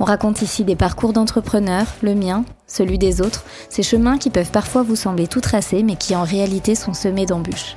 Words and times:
On 0.00 0.04
raconte 0.04 0.42
ici 0.42 0.64
des 0.64 0.76
parcours 0.76 1.12
d'entrepreneurs, 1.12 1.86
le 2.02 2.14
mien, 2.14 2.44
celui 2.66 2.98
des 2.98 3.20
autres, 3.20 3.44
ces 3.68 3.82
chemins 3.82 4.18
qui 4.18 4.30
peuvent 4.30 4.52
parfois 4.52 4.82
vous 4.82 4.96
sembler 4.96 5.26
tout 5.26 5.40
tracés 5.40 5.82
mais 5.82 5.96
qui 5.96 6.14
en 6.14 6.22
réalité 6.22 6.74
sont 6.74 6.94
semés 6.94 7.26
d'embûches. 7.26 7.76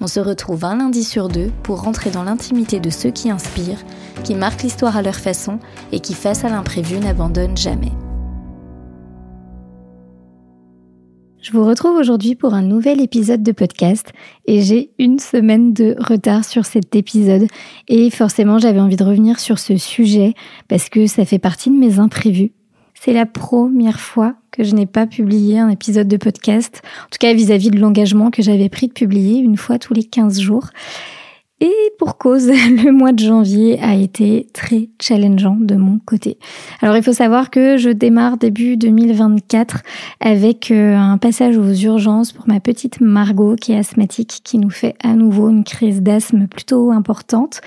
On 0.00 0.06
se 0.06 0.20
retrouve 0.20 0.64
un 0.64 0.76
lundi 0.76 1.04
sur 1.04 1.28
deux 1.28 1.50
pour 1.62 1.82
rentrer 1.82 2.10
dans 2.10 2.24
l'intimité 2.24 2.80
de 2.80 2.90
ceux 2.90 3.10
qui 3.10 3.30
inspirent, 3.30 3.82
qui 4.24 4.34
marquent 4.34 4.62
l'histoire 4.62 4.96
à 4.96 5.02
leur 5.02 5.14
façon 5.14 5.58
et 5.92 6.00
qui, 6.00 6.14
face 6.14 6.44
à 6.44 6.48
l'imprévu, 6.48 6.98
n'abandonnent 6.98 7.56
jamais. 7.56 7.92
Je 11.44 11.52
vous 11.52 11.66
retrouve 11.66 11.98
aujourd'hui 11.98 12.36
pour 12.36 12.54
un 12.54 12.62
nouvel 12.62 13.02
épisode 13.02 13.42
de 13.42 13.52
podcast 13.52 14.14
et 14.46 14.62
j'ai 14.62 14.88
une 14.98 15.18
semaine 15.18 15.74
de 15.74 15.94
retard 15.98 16.42
sur 16.42 16.64
cet 16.64 16.96
épisode 16.96 17.48
et 17.86 18.08
forcément 18.08 18.58
j'avais 18.58 18.80
envie 18.80 18.96
de 18.96 19.04
revenir 19.04 19.38
sur 19.38 19.58
ce 19.58 19.76
sujet 19.76 20.32
parce 20.68 20.88
que 20.88 21.06
ça 21.06 21.26
fait 21.26 21.38
partie 21.38 21.68
de 21.68 21.76
mes 21.76 21.98
imprévus. 21.98 22.52
C'est 22.94 23.12
la 23.12 23.26
première 23.26 24.00
fois 24.00 24.36
que 24.52 24.64
je 24.64 24.74
n'ai 24.74 24.86
pas 24.86 25.06
publié 25.06 25.58
un 25.58 25.68
épisode 25.68 26.08
de 26.08 26.16
podcast, 26.16 26.80
en 26.82 27.10
tout 27.10 27.18
cas 27.20 27.34
vis-à-vis 27.34 27.70
de 27.70 27.78
l'engagement 27.78 28.30
que 28.30 28.40
j'avais 28.40 28.70
pris 28.70 28.88
de 28.88 28.94
publier 28.94 29.38
une 29.40 29.58
fois 29.58 29.78
tous 29.78 29.92
les 29.92 30.04
15 30.04 30.40
jours. 30.40 30.68
Et 31.60 31.72
pour 31.98 32.18
cause, 32.18 32.48
le 32.50 32.90
mois 32.90 33.12
de 33.12 33.20
janvier 33.20 33.80
a 33.80 33.94
été 33.94 34.48
très 34.52 34.88
challengeant 35.00 35.56
de 35.58 35.76
mon 35.76 35.98
côté. 35.98 36.38
Alors 36.80 36.96
il 36.96 37.02
faut 37.02 37.12
savoir 37.12 37.50
que 37.50 37.76
je 37.76 37.90
démarre 37.90 38.36
début 38.36 38.76
2024 38.76 39.82
avec 40.20 40.70
euh, 40.70 40.96
un 40.96 41.16
passage 41.16 41.56
aux 41.56 41.72
urgences 41.72 42.32
pour 42.32 42.48
ma 42.48 42.60
petite 42.60 43.00
Margot 43.00 43.56
qui 43.56 43.72
est 43.72 43.78
asthmatique, 43.78 44.40
qui 44.42 44.58
nous 44.58 44.70
fait 44.70 44.96
à 45.02 45.14
nouveau 45.14 45.48
une 45.48 45.64
crise 45.64 46.02
d'asthme 46.02 46.48
plutôt 46.48 46.90
importante. 46.90 47.60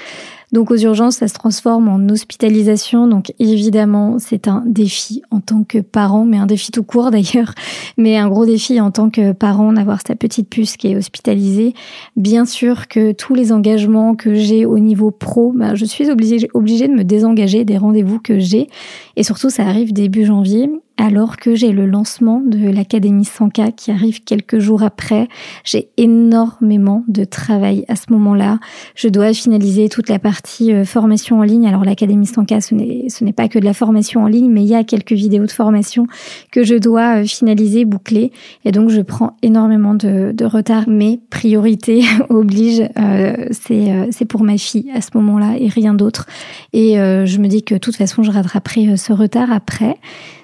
Donc 0.53 0.71
aux 0.71 0.77
urgences, 0.77 1.17
ça 1.17 1.27
se 1.27 1.33
transforme 1.33 1.89
en 1.89 2.09
hospitalisation. 2.09 3.07
Donc 3.07 3.33
évidemment, 3.39 4.17
c'est 4.19 4.47
un 4.47 4.63
défi 4.65 5.21
en 5.29 5.41
tant 5.41 5.63
que 5.63 5.79
parent, 5.79 6.23
mais 6.23 6.37
un 6.37 6.45
défi 6.45 6.71
tout 6.71 6.83
court 6.83 7.11
d'ailleurs, 7.11 7.53
mais 7.97 8.17
un 8.17 8.29
gros 8.29 8.45
défi 8.45 8.79
en 8.79 8.91
tant 8.91 9.09
que 9.09 9.33
parent 9.33 9.73
d'avoir 9.73 9.99
sa 10.05 10.15
petite 10.15 10.49
puce 10.49 10.77
qui 10.77 10.87
est 10.87 10.95
hospitalisée. 10.95 11.73
Bien 12.15 12.45
sûr 12.45 12.87
que 12.87 13.11
tous 13.11 13.35
les 13.35 13.51
engagements 13.51 14.15
que 14.15 14.33
j'ai 14.33 14.65
au 14.65 14.79
niveau 14.79 15.11
pro, 15.11 15.51
bah, 15.53 15.75
je 15.75 15.85
suis 15.85 16.09
obligée, 16.09 16.49
obligée 16.53 16.87
de 16.87 16.93
me 16.93 17.03
désengager 17.03 17.65
des 17.65 17.77
rendez-vous 17.77 18.19
que 18.19 18.39
j'ai. 18.39 18.67
Et 19.15 19.23
surtout, 19.23 19.49
ça 19.49 19.63
arrive 19.63 19.91
début 19.91 20.25
janvier 20.25 20.69
alors 20.97 21.37
que 21.37 21.55
j'ai 21.55 21.71
le 21.71 21.85
lancement 21.85 22.41
de 22.43 22.69
l'Académie 22.69 23.23
100K 23.23 23.73
qui 23.75 23.91
arrive 23.91 24.23
quelques 24.23 24.59
jours 24.59 24.83
après. 24.83 25.27
J'ai 25.63 25.89
énormément 25.97 27.03
de 27.07 27.23
travail 27.23 27.85
à 27.87 27.95
ce 27.95 28.11
moment-là. 28.11 28.59
Je 28.95 29.07
dois 29.07 29.33
finaliser 29.33 29.89
toute 29.89 30.09
la 30.09 30.17
partie 30.17 30.73
euh, 30.73 30.85
formation 30.85 31.39
en 31.39 31.43
ligne. 31.43 31.67
Alors 31.67 31.85
l'Académie 31.85 32.25
100K, 32.25 33.09
ce 33.09 33.23
n'est 33.23 33.33
pas 33.33 33.47
que 33.47 33.59
de 33.59 33.65
la 33.65 33.73
formation 33.73 34.23
en 34.23 34.27
ligne, 34.27 34.49
mais 34.49 34.63
il 34.63 34.69
y 34.69 34.75
a 34.75 34.83
quelques 34.83 35.13
vidéos 35.13 35.45
de 35.45 35.52
formation 35.52 36.07
que 36.52 36.63
je 36.63 36.75
dois 36.75 37.21
euh, 37.21 37.25
finaliser, 37.25 37.86
boucler. 37.86 38.31
Et 38.65 38.71
donc 38.71 38.89
je 38.89 39.02
prends 39.02 39.37
énormément 39.43 39.93
de, 39.93 40.33
retard. 40.45 40.86
Mais 40.87 41.19
priorité 41.30 42.03
oblige, 42.30 42.81
euh, 42.97 43.47
c'est 43.52 44.25
pour 44.25 44.43
ma 44.43 44.57
fille 44.57 44.89
à 44.93 45.02
ce 45.02 45.09
moment-là 45.15 45.55
et 45.59 45.67
rien 45.67 45.93
d'autre. 45.93 46.25
Et 46.73 46.95
je 46.95 47.37
me 47.39 47.47
dis 47.47 47.63
que 47.63 47.75
de 47.75 47.80
toute 47.80 47.95
façon, 47.95 48.23
je 48.23 48.31
rattraperai 48.31 48.95
ce 48.97 49.13
retard 49.13 49.52
après 49.52 49.97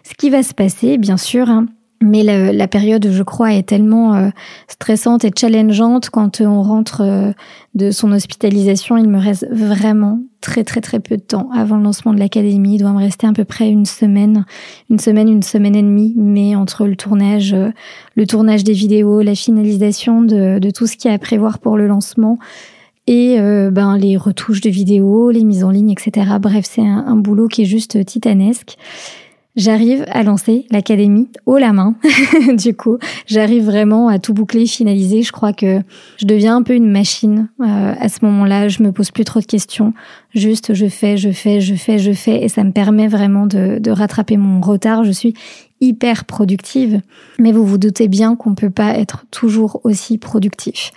ce 0.03 0.13
qui 0.15 0.29
va 0.29 0.43
se 0.43 0.53
passer, 0.53 0.97
bien 0.97 1.17
sûr. 1.17 1.49
Hein. 1.49 1.67
mais 2.01 2.23
la, 2.23 2.67
période, 2.67 3.07
je 3.09 3.23
crois, 3.23 3.53
est 3.53 3.63
tellement 3.63 4.13
euh, 4.13 4.29
stressante 4.67 5.23
et 5.23 5.31
challengeante 5.35 6.09
quand 6.09 6.41
on 6.41 6.61
rentre 6.61 7.01
euh, 7.01 7.31
de 7.75 7.91
son 7.91 8.11
hospitalisation. 8.11 8.97
Il 8.97 9.07
me 9.07 9.17
reste 9.17 9.47
vraiment 9.49 10.19
très 10.41 10.65
très 10.65 10.81
très 10.81 10.99
peu 10.99 11.15
de 11.15 11.21
temps 11.21 11.49
avant 11.55 11.77
le 11.77 11.83
lancement 11.83 12.13
de 12.13 12.19
l'académie. 12.19 12.75
Il 12.75 12.79
doit 12.79 12.91
me 12.91 12.97
rester 12.97 13.25
à 13.25 13.31
peu 13.31 13.45
près 13.45 13.69
une 13.69 13.85
semaine, 13.85 14.45
une 14.89 14.99
semaine, 14.99 15.29
une 15.29 15.43
semaine 15.43 15.77
et 15.77 15.81
demie. 15.81 16.13
Mais 16.17 16.55
entre 16.55 16.85
le 16.85 16.97
tournage, 16.97 17.53
euh, 17.53 17.69
le 18.15 18.27
tournage 18.27 18.65
des 18.65 18.73
vidéos, 18.73 19.21
la 19.21 19.35
finalisation 19.35 20.21
de, 20.21 20.59
de, 20.59 20.69
tout 20.69 20.85
ce 20.85 20.97
qu'il 20.97 21.09
y 21.09 21.11
a 21.13 21.15
à 21.15 21.19
prévoir 21.19 21.59
pour 21.59 21.77
le 21.77 21.87
lancement 21.87 22.37
et 23.05 23.37
ben 23.37 23.97
les 23.97 24.15
retouches 24.15 24.61
de 24.61 24.69
vidéos, 24.69 25.29
les 25.29 25.43
mises 25.43 25.65
en 25.65 25.71
ligne, 25.71 25.91
etc. 25.91 26.37
Bref, 26.39 26.63
c'est 26.65 26.87
un, 26.87 27.03
un 27.05 27.17
boulot 27.17 27.49
qui 27.49 27.63
est 27.63 27.65
juste 27.65 28.05
titanesque. 28.05 28.77
J'arrive 29.55 30.03
à 30.09 30.23
lancer 30.23 30.65
l'académie 30.71 31.29
haut 31.45 31.57
la 31.59 31.73
main. 31.73 31.95
du 32.57 32.75
coup, 32.75 32.97
j'arrive 33.27 33.65
vraiment 33.65 34.07
à 34.07 34.17
tout 34.17 34.33
boucler, 34.33 34.65
finaliser. 34.65 35.21
Je 35.21 35.31
crois 35.31 35.53
que 35.53 35.81
je 36.17 36.25
deviens 36.25 36.55
un 36.55 36.63
peu 36.63 36.73
une 36.73 36.89
machine 36.89 37.49
euh, 37.61 37.93
à 37.99 38.09
ce 38.09 38.25
moment-là. 38.25 38.67
Je 38.67 38.81
me 38.81 38.91
pose 38.91 39.11
plus 39.11 39.25
trop 39.25 39.39
de 39.39 39.45
questions. 39.45 39.93
Juste, 40.33 40.73
je 40.73 40.87
fais, 40.87 41.17
je 41.17 41.29
fais, 41.29 41.61
je 41.61 41.75
fais, 41.75 41.99
je 41.99 42.13
fais, 42.13 42.43
et 42.43 42.49
ça 42.49 42.63
me 42.63 42.71
permet 42.71 43.07
vraiment 43.07 43.45
de, 43.45 43.77
de 43.77 43.91
rattraper 43.91 44.37
mon 44.37 44.59
retard. 44.59 45.03
Je 45.03 45.11
suis 45.11 45.35
hyper 45.83 46.25
productive, 46.25 47.01
mais 47.39 47.51
vous 47.51 47.65
vous 47.65 47.77
doutez 47.77 48.07
bien 48.07 48.35
qu'on 48.35 48.55
peut 48.55 48.69
pas 48.69 48.97
être 48.97 49.25
toujours 49.31 49.81
aussi 49.83 50.17
productif. 50.17 50.91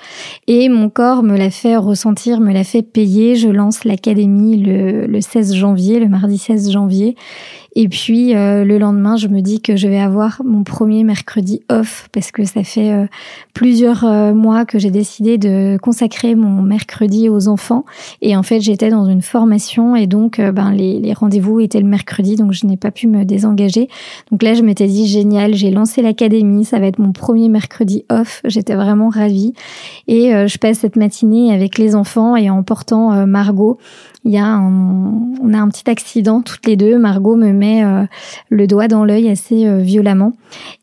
Et 0.47 0.69
mon 0.69 0.89
corps 0.89 1.23
me 1.23 1.37
l'a 1.37 1.51
fait 1.51 1.77
ressentir, 1.77 2.41
me 2.41 2.53
l'a 2.53 2.65
fait 2.65 2.83
payer. 2.83 3.35
Je 3.35 3.49
lance 3.49 3.85
l'académie 3.85 4.57
le, 4.63 5.07
le 5.07 5.21
16 5.21 5.55
janvier, 5.55 5.99
le 5.99 6.09
mardi 6.09 6.39
16 6.39 6.71
janvier. 6.71 7.17
Et 7.79 7.89
puis 7.89 8.35
euh, 8.35 8.65
le 8.65 8.79
lendemain, 8.79 9.17
je 9.17 9.29
me 9.29 9.43
dis 9.43 9.61
que 9.61 9.77
je 9.77 9.87
vais 9.87 9.99
avoir 9.99 10.41
mon 10.47 10.65
premier 10.65 11.05
mercredi 11.05 11.61
off 11.71 12.09
parce 12.11 12.31
que 12.31 12.45
ça 12.45 12.65
fait 12.65 12.91
euh, 12.91 13.07
plusieurs 13.53 14.03
euh, 14.05 14.33
mois 14.33 14.65
que 14.65 14.79
j'ai 14.79 14.91
décidé 14.91 15.37
de 15.37 15.77
consacrer 15.83 16.35
mon 16.35 16.63
mercredi 16.63 17.29
aux 17.29 17.49
enfants. 17.49 17.85
Et 18.23 18.35
en 18.35 18.43
fait, 18.43 18.61
j'étais 18.61 18.89
dans 18.89 19.05
une 19.05 19.21
formation 19.21 19.95
et 19.95 20.07
donc 20.07 20.41
ben 20.41 20.73
les, 20.73 21.13
rendez-vous 21.13 21.61
étaient 21.61 21.81
le 21.81 21.87
mercredi, 21.87 22.37
donc 22.37 22.53
je 22.53 22.65
n'ai 22.65 22.79
pas 22.79 22.91
pu 22.91 23.09
me 23.09 23.25
désengager. 23.25 23.91
Donc 24.31 24.43
là, 24.43 24.55
je 24.55 24.63
m'étais 24.85 24.93
dit 24.93 25.07
génial, 25.07 25.55
j'ai 25.55 25.71
lancé 25.71 26.03
l'académie, 26.03 26.65
ça 26.65 26.79
va 26.79 26.87
être 26.87 26.99
mon 26.99 27.13
premier 27.13 27.49
mercredi 27.49 28.05
off. 28.11 28.43
J'étais 28.45 28.75
vraiment 28.75 29.09
ravie 29.09 29.55
et 30.09 30.31
je 30.47 30.59
passe 30.59 30.81
cette 30.81 30.97
matinée 30.97 31.55
avec 31.55 31.79
les 31.79 31.95
enfants 31.95 32.37
et 32.37 32.51
en 32.51 32.63
portant 32.63 33.27
Margot 33.27 33.79
il 34.27 34.33
y 34.33 34.39
a 34.39 34.45
un, 34.45 34.73
on 35.41 35.55
a 35.55 35.59
un 35.59 35.69
petit 35.69 35.89
accident 35.89 36.43
toutes 36.43 36.67
les 36.67 36.77
deux. 36.77 36.99
Margot 36.99 37.37
me 37.37 37.53
met 37.53 37.85
euh, 37.85 38.05
le 38.51 38.67
doigt 38.67 38.89
dans 38.89 39.05
l'œil 39.05 39.31
assez 39.31 39.67
euh, 39.67 39.79
violemment 39.79 40.33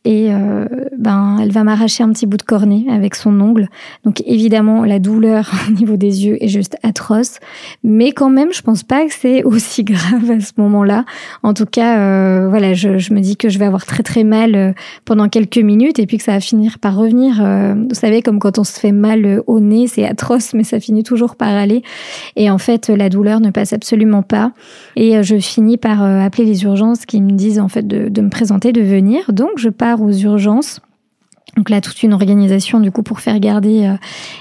et 0.06 0.34
euh, 0.34 0.66
ben 0.98 1.38
elle 1.42 1.52
va 1.52 1.66
m'arracher 1.66 2.04
un 2.04 2.14
petit 2.14 2.25
bout 2.25 2.38
de 2.38 2.44
cornée 2.44 2.86
avec 2.90 3.16
son 3.16 3.38
ongle. 3.42 3.68
Donc 4.06 4.24
évidemment 4.25 4.86
la 4.86 5.00
douleur 5.00 5.52
au 5.68 5.72
niveau 5.72 5.98
des 5.98 6.25
yeux 6.25 6.42
est 6.42 6.48
juste 6.48 6.78
atroce, 6.84 7.40
mais 7.84 8.14
quand 8.14 8.30
même 8.30 8.54
je 8.54 8.62
pense 8.62 8.84
pas 8.84 9.06
que 9.06 9.14
c'est 9.14 9.44
aussi 9.44 9.84
grave 9.84 10.31
à 10.31 10.40
ce 10.40 10.54
moment-là. 10.58 11.04
En 11.44 11.54
tout 11.54 11.66
cas 11.66 12.48
voilà 12.48 12.74
je, 12.74 13.14
me 13.14 13.20
dis 13.20 13.36
que 13.36 13.50
je 13.50 13.60
vais 13.60 13.66
avoir 13.66 13.82
très 13.85 14.03
très 14.03 14.23
mal 14.23 14.75
pendant 15.05 15.29
quelques 15.29 15.57
minutes 15.57 15.99
et 15.99 16.05
puis 16.05 16.17
que 16.17 16.23
ça 16.23 16.33
va 16.33 16.39
finir 16.39 16.79
par 16.79 16.95
revenir. 16.95 17.35
vous 17.35 17.95
savez 17.95 18.21
comme 18.21 18.39
quand 18.39 18.59
on 18.59 18.63
se 18.63 18.79
fait 18.79 18.91
mal 18.91 19.41
au 19.47 19.59
nez 19.59 19.88
c'est 19.88 20.05
atroce 20.05 20.53
mais 20.53 20.63
ça 20.63 20.79
finit 20.79 21.03
toujours 21.03 21.35
par 21.35 21.50
aller 21.50 21.83
et 22.35 22.50
en 22.50 22.57
fait 22.57 22.89
la 22.89 23.09
douleur 23.09 23.39
ne 23.39 23.51
passe 23.51 23.74
absolument 23.74 24.24
pas. 24.24 24.51
Et 24.95 25.18
euh, 25.18 25.24
je 25.24 25.38
finis 25.38 25.77
par 25.77 26.03
euh, 26.03 26.19
appeler 26.19 26.45
les 26.45 26.63
urgences 26.63 27.06
qui 27.06 27.21
me 27.21 27.31
disent 27.31 27.59
en 27.59 27.68
fait 27.68 27.88
de, 27.88 28.21
me 28.21 28.30
présenter, 28.30 28.71
de 28.71 28.81
venir. 28.81 29.31
Donc 29.31 29.51
je 29.57 29.69
pars 29.69 30.01
aux 30.01 30.12
urgences. 30.12 30.79
Donc 31.57 31.69
là, 31.69 31.81
toute 31.81 32.01
une 32.03 32.13
organisation 32.13 32.79
du 32.79 32.91
coup 32.91 33.03
pour 33.03 33.19
faire 33.19 33.39
garder 33.39 33.85
euh, 33.85 33.94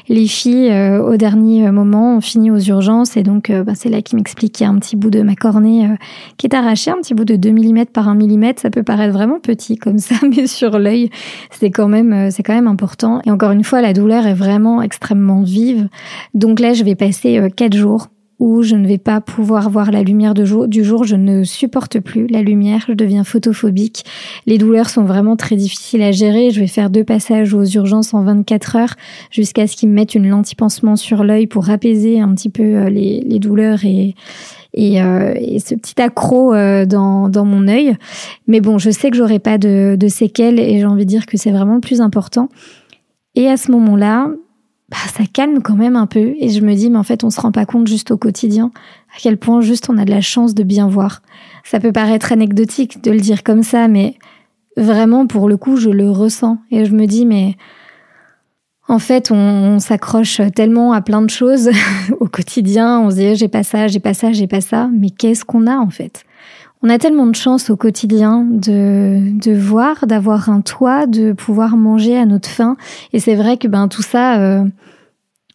les 0.09 0.27
filles 0.27 0.73
au 0.73 1.17
dernier 1.17 1.71
moment. 1.71 2.17
On 2.17 2.21
finit 2.21 2.51
aux 2.51 2.59
urgences 2.59 3.17
et 3.17 3.23
donc 3.23 3.51
bah, 3.51 3.73
c'est 3.75 3.89
là 3.89 4.03
qu'il 4.03 4.17
m'explique 4.17 4.53
qu'il 4.53 4.65
y 4.65 4.69
a 4.69 4.73
un 4.73 4.79
petit 4.79 4.97
bout 4.97 5.11
de 5.11 5.23
ma 5.23 5.35
cornée 5.35 5.89
qui 6.37 6.47
est 6.47 6.55
arraché, 6.55 6.91
un 6.91 6.97
petit 6.97 7.15
bout 7.15 7.25
de 7.25 7.37
2 7.37 7.53
mm 7.53 7.87
par 7.87 8.09
1 8.09 8.15
mm. 8.15 8.53
Ça 8.57 8.71
peut 8.71 8.83
paraître 8.83 9.13
vraiment 9.13 9.41
petit 9.41 9.77
comme 9.77 9.99
ça, 9.99 10.15
mais 10.37 10.47
sur 10.47 10.79
l'œil, 10.79 11.11
c'est 11.51 11.71
quand 11.71 11.89
même 11.89 12.31
c'est 12.31 12.43
quand 12.43 12.55
même 12.55 12.69
important. 12.69 13.21
Et 13.27 13.31
encore 13.31 13.51
une 13.51 13.65
fois, 13.65 13.81
la 13.83 13.93
douleur 13.93 14.27
est 14.27 14.35
vraiment 14.35 14.83
extrêmement 14.83 15.43
vive. 15.43 15.89
Donc 16.35 16.61
là, 16.61 16.73
je 16.73 16.85
vais 16.85 16.95
passer 16.95 17.41
4 17.57 17.77
jours 17.77 18.09
où 18.39 18.63
je 18.63 18.75
ne 18.75 18.87
vais 18.87 18.99
pas 18.99 19.21
pouvoir 19.21 19.71
voir 19.71 19.93
la 19.93 20.03
lumière 20.03 20.35
du 20.35 20.45
jour, 20.47 21.05
je 21.05 21.17
ne 21.17 21.45
supporte 21.45 22.01
plus 22.01 22.27
la 22.27 22.43
lumière, 22.43 22.85
je 22.89 22.93
deviens 22.93 23.25
photophobique. 23.25 24.05
Les 24.47 24.59
douleurs 24.59 24.91
sont 24.91 25.05
vraiment 25.05 25.37
très 25.37 25.57
difficiles 25.57 26.03
à 26.03 26.11
gérer. 26.11 26.51
Je 26.51 26.61
vais 26.61 26.67
faire 26.67 26.91
deux 26.91 27.05
passages 27.05 27.55
aux 27.55 27.65
urgences 27.65 28.15
en 28.15 28.25
24 28.25 28.77
heures 28.77 28.95
jusqu'à 29.31 29.67
ce 29.67 29.77
qu'ils 29.77 29.91
me 29.91 29.95
mettent 29.95 30.15
une 30.15 30.29
lentille 30.29 30.57
pansement 30.57 30.97
sur 30.97 31.25
l'œil 31.25 31.47
pour 31.47 31.71
apaiser 31.71 32.21
un 32.21 32.35
petit 32.35 32.51
peu 32.51 32.63
euh, 32.63 32.91
les, 32.91 33.39
douleurs 33.39 33.81
euh, 33.85 34.13
et, 34.75 35.59
ce 35.59 35.75
petit 35.75 36.01
accro 36.01 36.55
euh, 36.55 36.85
dans, 36.85 37.45
mon 37.45 37.69
œil. 37.69 37.97
Mais 38.49 38.61
bon, 38.61 38.79
je 38.79 38.91
sais 38.91 39.11
que 39.11 39.17
j'aurai 39.17 39.39
pas 39.39 39.59
de 39.59 40.09
séquelles 40.09 40.59
et 40.59 40.79
j'ai 40.79 40.87
envie 40.87 41.05
de 41.05 41.11
dire 41.11 41.27
que 41.27 41.37
c'est 41.37 41.53
vraiment 41.53 41.75
le 41.75 41.81
plus 41.81 42.01
important. 42.01 42.49
Et 43.35 43.49
à 43.49 43.57
ce 43.57 43.71
moment-là, 43.71 44.29
bah, 44.93 44.99
ça 45.17 45.25
calme 45.25 45.63
quand 45.63 45.75
même 45.75 45.97
un 45.97 46.07
peu. 46.07 46.35
Et 46.39 46.51
je 46.51 46.61
me 46.61 46.75
dis, 46.75 46.91
mais 46.91 46.99
en 46.99 47.03
fait, 47.03 47.25
on 47.25 47.31
se 47.31 47.41
rend 47.41 47.51
pas 47.51 47.65
compte 47.65 47.87
juste 47.87 48.11
au 48.11 48.19
quotidien 48.19 48.71
à 49.15 49.19
quel 49.21 49.39
point 49.39 49.63
juste 49.63 49.89
on 49.89 49.97
a 49.97 50.05
de 50.05 50.11
la 50.11 50.21
chance 50.21 50.55
de 50.55 50.63
bien 50.63 50.87
voir. 50.87 51.23
Ça 51.65 51.81
peut 51.81 51.93
paraître 51.93 52.31
anecdotique 52.31 53.03
de 53.03 53.11
le 53.11 53.21
dire 53.21 53.43
comme 53.43 53.63
ça, 53.63 53.89
mais 53.89 54.17
vraiment, 54.77 55.27
pour 55.27 55.49
le 55.49 55.57
coup, 55.57 55.77
je 55.77 55.89
le 55.89 56.11
ressens. 56.11 56.59
Et 56.71 56.85
je 56.85 56.93
me 56.93 57.07
dis, 57.07 57.25
mais 57.25 57.57
en 58.87 58.99
fait, 58.99 59.31
on, 59.31 59.79
s'accroche 59.79 60.43
tellement 60.55 60.93
à 60.93 61.01
plein 61.01 61.23
de 61.23 61.31
choses 61.31 61.71
au 62.21 62.27
quotidien. 62.27 63.01
On 63.01 63.11
se 63.11 63.17
dit, 63.17 63.35
j'ai 63.35 63.49
pas 63.49 63.63
ça, 63.63 63.87
j'ai 63.87 64.01
pas 64.01 64.13
ça, 64.13 64.33
j'ai 64.33 64.47
pas 64.47 64.61
ça. 64.61 64.91
Mais 64.93 65.09
qu'est-ce 65.09 65.47
qu'on 65.47 65.67
a 65.67 65.77
en 65.77 65.89
fait? 65.89 66.27
On 66.83 66.89
a 66.89 66.99
tellement 66.99 67.27
de 67.27 67.37
chance 67.37 67.71
au 67.71 67.77
quotidien 67.77 68.45
de, 68.45 69.39
de 69.39 69.53
voir, 69.53 70.07
d'avoir 70.07 70.49
un 70.49 70.61
toit, 70.61 71.07
de 71.07 71.33
pouvoir 71.33 71.77
manger 71.77 72.17
à 72.17 72.27
notre 72.27 72.49
faim. 72.49 72.77
Et 73.13 73.21
c'est 73.21 73.37
vrai 73.37 73.57
que 73.57 73.69
ben 73.69 73.87
tout 73.87 74.03
ça, 74.03 74.41
euh, 74.41 74.65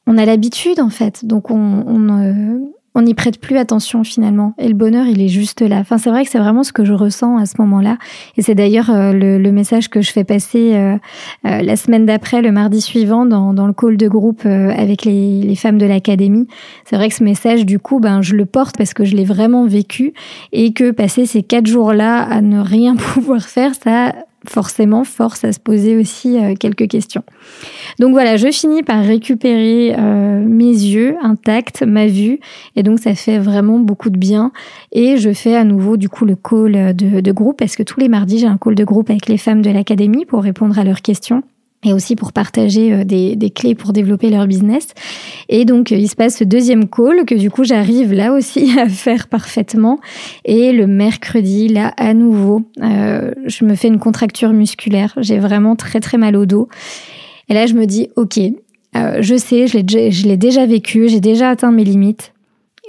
on 0.07 0.17
a 0.17 0.25
l'habitude 0.25 0.79
en 0.79 0.89
fait. 0.89 1.25
Donc 1.25 1.51
on, 1.51 1.83
on, 1.85 2.23
euh, 2.23 2.59
on 2.97 3.03
n'y 3.03 3.13
prête 3.13 3.39
plus 3.39 3.57
attention 3.57 4.03
finalement. 4.03 4.55
Et 4.57 4.67
le 4.67 4.73
bonheur, 4.73 5.05
il 5.05 5.21
est 5.21 5.27
juste 5.27 5.61
là. 5.61 5.77
Enfin, 5.77 5.99
c'est 5.99 6.09
vrai 6.09 6.25
que 6.25 6.31
c'est 6.31 6.39
vraiment 6.39 6.63
ce 6.63 6.73
que 6.73 6.83
je 6.83 6.93
ressens 6.93 7.37
à 7.37 7.45
ce 7.45 7.53
moment-là. 7.59 7.99
Et 8.37 8.41
c'est 8.41 8.55
d'ailleurs 8.55 8.89
euh, 8.89 9.13
le, 9.13 9.51
message 9.51 9.87
que 9.89 10.01
je 10.01 10.11
fais 10.11 10.23
passer 10.23 10.73
euh, 10.73 10.97
euh, 11.45 11.61
la 11.61 11.75
semaine 11.75 12.07
d'après, 12.07 12.41
le 12.41 12.51
mardi 12.51 12.81
suivant, 12.81 13.27
dans, 13.27 13.53
dans 13.53 13.67
le 13.67 13.73
call 13.73 13.97
de 13.97 14.07
groupe 14.07 14.45
avec 14.45 15.05
les, 15.05 15.43
les, 15.43 15.55
femmes 15.55 15.77
de 15.77 15.85
l'académie. 15.85 16.47
C'est 16.85 16.95
vrai 16.95 17.09
que 17.09 17.15
ce 17.15 17.23
message, 17.23 17.67
du 17.67 17.77
coup, 17.77 17.99
ben, 17.99 18.23
je 18.23 18.35
le 18.35 18.47
porte 18.47 18.77
parce 18.77 18.95
que 18.95 19.05
je 19.05 19.15
l'ai 19.15 19.25
vraiment 19.25 19.67
vécu 19.67 20.13
et 20.51 20.73
que 20.73 20.89
passer 20.89 21.27
ces 21.27 21.43
quatre 21.43 21.67
jours-là 21.67 22.23
à 22.23 22.41
ne 22.41 22.59
rien 22.59 22.95
pouvoir 23.13 23.43
faire, 23.43 23.73
ça 23.75 24.13
forcément 24.47 25.03
force 25.03 25.43
à 25.43 25.51
se 25.51 25.59
poser 25.59 25.97
aussi 25.97 26.37
euh, 26.37 26.53
quelques 26.59 26.87
questions. 26.87 27.23
Donc 27.99 28.11
voilà, 28.11 28.37
je 28.37 28.51
finis 28.51 28.83
par 28.83 29.03
récupérer 29.03 29.95
euh, 29.97 30.45
mes 30.45 30.65
yeux 30.65 31.15
intacts, 31.21 31.83
ma 31.83 32.07
vue, 32.07 32.39
et 32.75 32.83
donc 32.83 32.99
ça 32.99 33.15
fait 33.15 33.39
vraiment 33.39 33.79
beaucoup 33.79 34.09
de 34.09 34.17
bien. 34.17 34.51
Et 34.91 35.17
je 35.17 35.33
fais 35.33 35.55
à 35.55 35.63
nouveau 35.63 35.97
du 35.97 36.09
coup 36.09 36.25
le 36.25 36.35
call 36.35 36.95
de, 36.95 37.19
de 37.21 37.31
groupe, 37.31 37.57
parce 37.57 37.75
que 37.75 37.83
tous 37.83 37.99
les 37.99 38.09
mardis 38.09 38.39
j'ai 38.39 38.47
un 38.47 38.57
call 38.57 38.75
de 38.75 38.83
groupe 38.83 39.09
avec 39.09 39.27
les 39.27 39.37
femmes 39.37 39.61
de 39.61 39.71
l'académie 39.71 40.25
pour 40.25 40.43
répondre 40.43 40.77
à 40.77 40.83
leurs 40.83 41.01
questions 41.01 41.43
et 41.87 41.93
aussi 41.93 42.15
pour 42.15 42.33
partager 42.33 42.93
euh, 42.93 43.03
des, 43.03 43.35
des, 43.35 43.49
clés 43.49 43.75
pour 43.75 43.93
développer 43.93 44.29
leur 44.29 44.47
business. 44.47 44.87
Et 45.49 45.65
donc, 45.65 45.91
euh, 45.91 45.95
il 45.95 46.07
se 46.07 46.15
passe 46.15 46.37
ce 46.37 46.43
deuxième 46.43 46.87
call 46.87 47.25
que 47.25 47.35
du 47.35 47.49
coup, 47.49 47.63
j'arrive 47.63 48.13
là 48.13 48.33
aussi 48.33 48.77
à 48.79 48.87
faire 48.87 49.27
parfaitement. 49.27 49.99
Et 50.45 50.71
le 50.71 50.87
mercredi, 50.87 51.67
là, 51.67 51.93
à 51.97 52.13
nouveau, 52.13 52.63
euh, 52.81 53.31
je 53.45 53.65
me 53.65 53.75
fais 53.75 53.87
une 53.87 53.99
contracture 53.99 54.53
musculaire. 54.53 55.13
J'ai 55.17 55.39
vraiment 55.39 55.75
très, 55.75 55.99
très 55.99 56.17
mal 56.17 56.35
au 56.35 56.45
dos. 56.45 56.67
Et 57.49 57.53
là, 57.53 57.65
je 57.65 57.73
me 57.73 57.85
dis, 57.85 58.09
OK, 58.15 58.39
euh, 58.95 59.17
je 59.21 59.35
sais, 59.35 59.67
je 59.67 60.27
l'ai 60.27 60.37
déjà 60.37 60.65
vécu, 60.65 61.07
j'ai 61.07 61.21
déjà 61.21 61.49
atteint 61.49 61.71
mes 61.71 61.83
limites. 61.83 62.33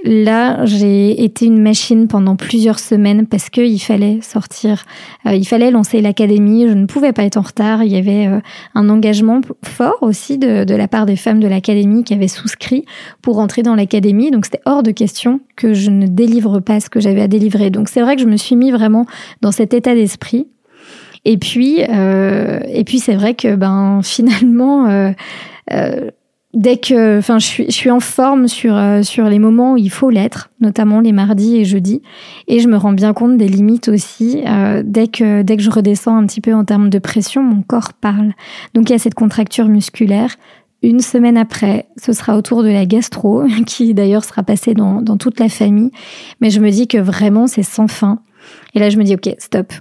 Là, 0.05 0.65
j'ai 0.65 1.25
été 1.25 1.47
une 1.47 1.61
machine 1.61 2.07
pendant 2.07 2.37
plusieurs 2.37 2.79
semaines 2.79 3.27
parce 3.27 3.51
qu'il 3.51 3.81
fallait 3.83 4.21
sortir, 4.23 4.85
euh, 5.27 5.35
il 5.35 5.47
fallait 5.47 5.73
lancer 5.73 6.01
l'académie, 6.01 6.69
je 6.69 6.73
ne 6.73 6.87
pouvais 6.87 7.13
pas 7.13 7.25
être 7.25 7.37
en 7.37 7.43
retard, 7.43 7.83
il 7.83 7.91
y 7.91 7.97
avait 7.97 8.29
euh, 8.29 8.41
un 8.77 8.89
engagement 8.91 9.41
fort 9.65 9.99
aussi 10.01 10.39
de, 10.39 10.73
la 10.73 10.87
part 10.87 11.05
des 11.05 11.17
femmes 11.17 11.41
de 11.41 11.49
l'académie 11.49 12.05
qui 12.05 12.15
avaient 12.15 12.29
souscrit 12.29 12.85
pour 13.23 13.41
entrer 13.41 13.63
dans 13.63 13.75
l'académie, 13.75 14.31
donc 14.31 14.45
c'était 14.45 14.63
hors 14.67 14.85
de 14.85 14.93
question 14.93 15.41
que 15.57 15.75
je 15.75 15.91
ne 15.91 16.07
délivre 16.07 16.61
pas 16.61 16.79
ce 16.79 16.89
que 16.89 17.01
j'avais 17.01 17.23
à 17.23 17.29
délivrer. 17.29 17.71
Donc 17.71 17.89
c'est 17.89 18.01
vrai 18.01 18.15
que 18.15 18.23
je 18.23 18.29
me 18.29 18.37
suis 18.37 18.55
mis 18.55 18.71
vraiment 18.71 19.05
dans 19.41 19.53
cet 19.53 19.75
état 19.75 19.95
d'esprit. 19.95 20.47
Et 21.25 21.37
puis, 21.37 21.83
euh, 21.89 22.61
et 22.69 22.85
puis 22.85 23.01
c'est 23.01 23.15
vrai 23.15 23.35
que 23.35 23.55
ben 23.55 24.01
finalement, 24.05 24.89
euh, 24.89 25.11
euh 25.73 26.11
dès 26.55 26.79
que, 26.79 27.19
enfin, 27.19 27.39
je 27.39 27.47
suis, 27.47 27.65
je 27.67 27.75
suis 27.75 27.91
en 27.91 28.01
forme 28.01 28.49
sur 28.49 28.77
euh, 28.77 29.03
sur 29.03 29.29
les 29.29 29.39
moments 29.39 29.75
où 29.75 29.77
il 29.77 29.91
faut 29.91 30.11
l'être, 30.11 30.51
notamment 30.61 31.01
les 31.01 31.13
mardis 31.13 31.57
et 31.57 31.65
jeudis, 31.65 32.03
et 32.47 32.61
je 32.61 32.69
me 32.69 32.77
rends 32.77 32.93
bien 32.93 33.13
compte 33.13 33.37
des 33.37 33.49
limites 33.49 33.89
aussi. 33.89 34.43
Euh, 34.47 34.83
dès 34.85 35.09
que 35.09 35.43
dès 35.43 35.57
que 35.57 35.63
je 35.63 35.71
redescends 35.71 36.17
un 36.17 36.27
petit 36.27 36.41
peu 36.41 36.55
en 36.55 36.65
termes 36.65 36.91
de 36.91 36.99
pression, 36.99 37.43
mon 37.43 37.63
corps 37.63 37.93
parle. 37.93 38.33
Donc 38.75 38.89
il 38.89 38.93
y 38.93 38.97
a 38.97 38.99
cette 38.99 39.15
contracture 39.15 39.69
musculaire. 39.69 40.35
Une 40.83 41.01
semaine 41.01 41.37
après, 41.37 41.89
ce 41.97 42.13
sera 42.13 42.37
autour 42.37 42.63
de 42.63 42.69
la 42.69 42.87
gastro, 42.87 43.45
qui 43.67 43.95
d'ailleurs 43.95 44.25
sera 44.25 44.43
passée 44.43 44.75
dans, 44.75 45.03
dans 45.03 45.17
toute 45.17 45.41
la 45.41 45.49
famille. 45.49 45.91
Mais 46.41 46.51
je 46.51 46.61
me 46.61 46.71
dis 46.71 46.87
que 46.87 46.99
vraiment 46.99 47.47
c'est 47.47 47.63
sans 47.63 47.89
fin. 47.89 48.21
Et 48.75 48.79
là 48.79 48.89
je 48.89 48.97
me 48.97 49.05
dis 49.05 49.15
ok 49.15 49.35
stop. 49.39 49.73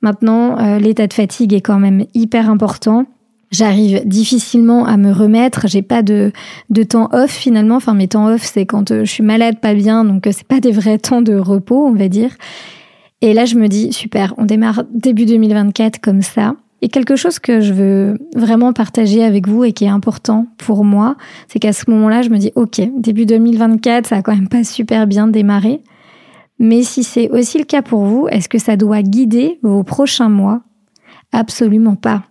Maintenant 0.00 0.58
euh, 0.58 0.78
l'état 0.78 1.06
de 1.06 1.12
fatigue 1.12 1.54
est 1.54 1.60
quand 1.60 1.78
même 1.78 2.04
hyper 2.14 2.50
important 2.50 3.06
J'arrive 3.54 4.02
difficilement 4.04 4.84
à 4.84 4.96
me 4.96 5.12
remettre, 5.12 5.68
j'ai 5.68 5.82
pas 5.82 6.02
de, 6.02 6.32
de 6.70 6.82
temps 6.82 7.08
off 7.12 7.30
finalement. 7.30 7.76
Enfin, 7.76 7.94
mes 7.94 8.08
temps 8.08 8.26
off, 8.26 8.42
c'est 8.42 8.66
quand 8.66 8.90
euh, 8.90 9.04
je 9.04 9.10
suis 9.12 9.22
malade, 9.22 9.60
pas 9.60 9.74
bien, 9.74 10.04
donc 10.04 10.26
euh, 10.26 10.32
c'est 10.32 10.46
pas 10.46 10.58
des 10.58 10.72
vrais 10.72 10.98
temps 10.98 11.22
de 11.22 11.36
repos, 11.36 11.86
on 11.86 11.92
va 11.92 12.08
dire. 12.08 12.30
Et 13.20 13.32
là, 13.32 13.44
je 13.44 13.54
me 13.54 13.68
dis, 13.68 13.92
super, 13.92 14.34
on 14.38 14.44
démarre 14.44 14.82
début 14.92 15.24
2024 15.24 16.00
comme 16.00 16.20
ça. 16.20 16.56
Et 16.82 16.88
quelque 16.88 17.14
chose 17.14 17.38
que 17.38 17.60
je 17.60 17.72
veux 17.72 18.18
vraiment 18.34 18.72
partager 18.72 19.22
avec 19.22 19.46
vous 19.46 19.62
et 19.62 19.72
qui 19.72 19.84
est 19.84 19.88
important 19.88 20.48
pour 20.58 20.84
moi, 20.84 21.14
c'est 21.46 21.60
qu'à 21.60 21.72
ce 21.72 21.88
moment-là, 21.92 22.22
je 22.22 22.30
me 22.30 22.38
dis, 22.38 22.50
ok, 22.56 22.82
début 22.98 23.24
2024, 23.24 24.08
ça 24.08 24.16
a 24.16 24.22
quand 24.22 24.34
même 24.34 24.48
pas 24.48 24.64
super 24.64 25.06
bien 25.06 25.28
démarré. 25.28 25.80
Mais 26.58 26.82
si 26.82 27.04
c'est 27.04 27.30
aussi 27.30 27.58
le 27.58 27.64
cas 27.64 27.82
pour 27.82 28.04
vous, 28.04 28.26
est-ce 28.32 28.48
que 28.48 28.58
ça 28.58 28.76
doit 28.76 29.02
guider 29.02 29.60
vos 29.62 29.84
prochains 29.84 30.28
mois? 30.28 30.62
Absolument 31.30 31.94
pas. 31.94 32.24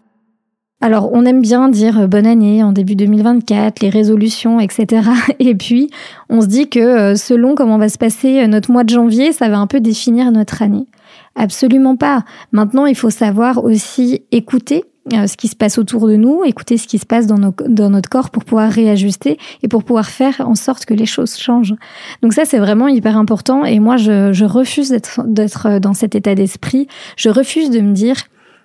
Alors, 0.83 1.12
on 1.13 1.24
aime 1.24 1.39
bien 1.39 1.69
dire 1.69 1.97
euh, 1.97 2.07
bonne 2.07 2.27
année 2.27 2.62
en 2.62 2.74
début 2.74 2.97
2024, 2.97 3.80
les 3.80 3.89
résolutions, 3.89 4.59
etc. 4.59 5.12
Et 5.39 5.56
puis, 5.56 5.89
on 6.27 6.41
se 6.41 6.47
dit 6.47 6.68
que 6.68 6.80
euh, 6.81 7.15
selon 7.15 7.56
comment 7.56 7.77
va 7.77 7.88
se 7.88 7.97
passer 7.97 8.41
euh, 8.41 8.47
notre 8.47 8.69
mois 8.69 8.83
de 8.83 8.89
janvier, 8.89 9.31
ça 9.31 9.47
va 9.47 9.59
un 9.59 9.68
peu 9.68 9.80
définir 9.80 10.30
notre 10.33 10.62
année. 10.62 10.85
Absolument 11.38 11.95
pas. 11.95 12.25
Maintenant, 12.51 12.85
il 12.85 12.97
faut 12.97 13.12
savoir 13.12 13.63
aussi 13.63 14.24
écouter 14.33 14.83
ce 15.09 15.38
qui 15.38 15.47
se 15.47 15.56
passe 15.56 15.77
autour 15.77 16.07
de 16.07 16.18
nous, 16.18 16.44
écouter 16.44 16.77
ce 16.77 16.88
qui 16.88 16.97
se 16.97 17.06
passe 17.06 17.27
dans, 17.27 17.38
notre 17.38 18.09
corps 18.09 18.29
pour 18.29 18.44
pouvoir 18.44 18.69
réajuster 18.69 19.38
et 19.62 19.68
pour 19.69 19.83
pouvoir 19.86 20.07
faire 20.07 20.41
en 20.45 20.56
sorte 20.56 20.86
que 20.86 20.94
les 20.94 21.06
choses 21.06 21.38
changent. 21.38 21.75
Donc 22.22 22.34
ça, 22.34 22.46
c'est 22.46 22.60
vraiment 22.60 22.88
hyper 22.88 23.17
important. 23.17 23.65
Et 23.65 23.79
moi, 23.79 23.98
je 23.98 24.46
refuse 24.46 24.89
d'être 24.89 25.79
dans 25.79 25.93
cet 25.93 26.15
état 26.15 26.36
d'esprit. 26.36 26.88
Je 27.17 27.29
refuse 27.29 27.69
de 27.69 27.81
me 27.81 27.93
dire 27.93 28.15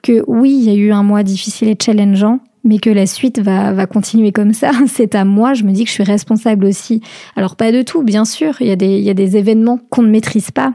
que 0.02 0.22
oui, 0.26 0.50
il 0.50 0.64
y 0.64 0.70
a 0.70 0.74
eu 0.74 0.92
un 0.92 1.02
mois 1.02 1.22
difficile 1.22 1.68
et 1.68 1.76
challengeant, 1.80 2.40
mais 2.64 2.78
que 2.78 2.90
la 2.90 3.06
suite 3.06 3.40
va, 3.40 3.72
va 3.72 3.86
continuer 3.86 4.32
comme 4.32 4.52
ça. 4.52 4.70
C'est 4.86 5.14
à 5.14 5.24
moi, 5.24 5.54
je 5.54 5.64
me 5.64 5.72
dis 5.72 5.84
que 5.84 5.88
je 5.88 5.94
suis 5.94 6.04
responsable 6.04 6.66
aussi. 6.66 7.00
Alors 7.36 7.56
pas 7.56 7.72
de 7.72 7.82
tout, 7.82 8.02
bien 8.02 8.24
sûr, 8.24 8.56
il 8.60 8.68
y 8.68 8.72
a 8.72 8.76
des, 8.76 8.98
il 8.98 9.04
y 9.04 9.10
a 9.10 9.14
des 9.14 9.36
événements 9.36 9.78
qu'on 9.90 10.02
ne 10.02 10.10
maîtrise 10.10 10.50
pas. 10.50 10.74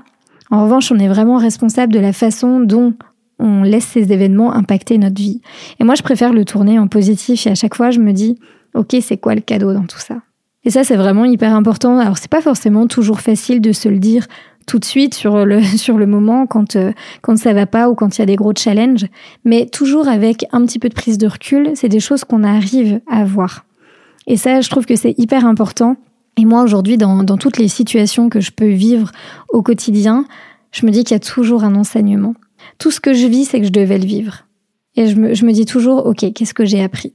En 0.52 0.64
revanche, 0.64 0.92
on 0.92 1.00
est 1.00 1.08
vraiment 1.08 1.38
responsable 1.38 1.94
de 1.94 2.00
la 2.00 2.14
façon 2.14 2.60
dont 2.60 2.94
on 3.40 3.64
laisse 3.64 3.86
ces 3.86 4.12
événements 4.14 4.54
impacter 4.54 4.98
notre 4.98 5.20
vie. 5.20 5.42
Et 5.80 5.84
moi, 5.84 5.96
je 5.96 6.04
préfère 6.04 6.34
le 6.34 6.46
tourner 6.46 6.80
en 6.80 6.88
positif 6.88 7.48
et 7.48 7.50
à 7.50 7.56
chaque 7.56 7.76
fois, 7.76 7.92
je 7.92 8.00
me 8.00 8.12
dis, 8.12 8.38
OK, 8.74 8.96
c'est 9.02 9.18
quoi 9.18 9.36
le 9.36 9.42
cadeau 9.42 9.74
dans 9.74 9.86
tout 9.86 10.00
ça? 10.00 10.22
Et 10.66 10.70
ça, 10.70 10.84
c'est 10.84 10.96
vraiment 10.96 11.26
hyper 11.26 11.54
important. 11.54 11.98
Alors, 11.98 12.18
c'est 12.18 12.30
pas 12.30 12.42
forcément 12.42 12.88
toujours 12.88 13.20
facile 13.20 13.60
de 13.60 13.72
se 13.74 13.90
le 13.90 14.00
dire 14.00 14.28
tout 14.66 14.80
de 14.80 14.86
suite 14.86 15.14
sur 15.14 15.46
le 15.46 15.62
sur 15.78 15.98
le 15.98 16.06
moment 16.06 16.46
quand 16.46 16.76
euh, 16.76 16.92
quand 17.22 17.38
ça 17.38 17.54
va 17.54 17.66
pas 17.66 17.90
ou 17.90 17.96
quand 17.96 18.18
il 18.18 18.22
y 18.22 18.24
a 18.24 18.26
des 18.26 18.36
gros 18.36 18.54
challenges, 18.56 19.06
mais 19.46 19.66
toujours 19.66 20.08
avec 20.08 20.46
un 20.52 20.66
petit 20.66 20.80
peu 20.80 20.90
de 20.90 20.94
prise 20.94 21.18
de 21.18 21.28
recul, 21.28 21.72
c'est 21.76 21.90
des 21.90 22.00
choses 22.00 22.24
qu'on 22.24 22.44
arrive 22.44 23.02
à 23.10 23.24
voir. 23.24 23.66
Et 24.28 24.38
ça, 24.38 24.62
je 24.62 24.70
trouve 24.70 24.86
que 24.86 24.96
c'est 24.96 25.16
hyper 25.18 25.46
important. 25.46 25.98
Et 26.38 26.46
moi 26.46 26.64
aujourd'hui, 26.64 26.98
dans 26.98 27.24
dans 27.24 27.38
toutes 27.38 27.58
les 27.58 27.68
situations 27.68 28.30
que 28.30 28.40
je 28.40 28.52
peux 28.52 28.70
vivre 28.70 29.12
au 29.50 29.62
quotidien, 29.62 30.26
je 30.72 30.86
me 30.86 30.92
dis 30.92 31.04
qu'il 31.04 31.16
y 31.16 31.18
a 31.18 31.20
toujours 31.20 31.64
un 31.64 31.76
enseignement. 31.76 32.34
Tout 32.80 32.92
ce 32.92 33.00
que 33.00 33.14
je 33.14 33.28
vis, 33.28 33.46
c'est 33.46 33.60
que 33.60 33.68
je 33.68 33.72
devais 33.72 34.00
le 34.00 34.06
vivre. 34.06 34.46
Et 34.96 35.08
je 35.08 35.16
me, 35.16 35.34
je 35.34 35.46
me 35.46 35.52
dis 35.52 35.66
toujours, 35.66 36.06
ok, 36.06 36.34
qu'est-ce 36.34 36.54
que 36.54 36.66
j'ai 36.66 36.84
appris? 36.84 37.14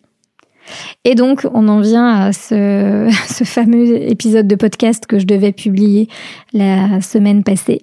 Et 1.04 1.14
donc, 1.14 1.46
on 1.52 1.68
en 1.68 1.80
vient 1.80 2.08
à 2.08 2.32
ce, 2.32 3.10
fameux 3.44 4.10
épisode 4.10 4.46
de 4.46 4.54
podcast 4.54 5.06
que 5.06 5.18
je 5.18 5.26
devais 5.26 5.52
publier 5.52 6.08
la 6.52 7.00
semaine 7.00 7.44
passée. 7.44 7.82